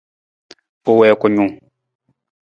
U 0.89 0.91
wii 0.97 1.15
kunung. 1.21 1.53